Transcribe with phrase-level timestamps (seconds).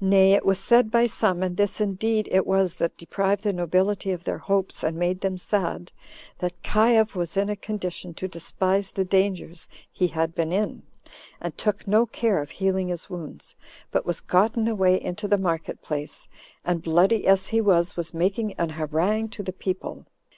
[0.00, 4.10] Nay, it was said by some [and this indeed it was that deprived the nobility
[4.10, 5.92] of their hopes, and made them sad]
[6.38, 10.84] that Caius was in a condition to despise the dangers he had been in,
[11.42, 13.54] and took no care of healing his wounds,
[13.90, 16.26] but was gotten away into the market place,
[16.64, 20.06] and, bloody as he was, was making an harangue to the people.